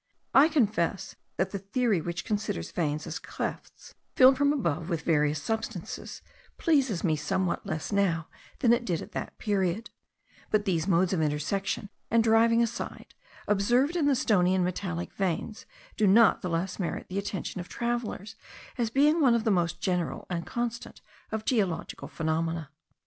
[0.33, 5.39] I confess that the theory which considers veins as clefts filled from above with various
[5.39, 6.23] substances,
[6.57, 8.27] pleases me somewhat less now
[8.61, 9.91] than it did at that period;
[10.49, 13.13] but these modes of intersection and driving aside,
[13.47, 17.69] observed in the stony and metallic veins, do not the less merit the attention of
[17.69, 18.35] travellers
[18.79, 20.99] as being one of the most general and constant
[21.31, 22.71] of geological phenomena.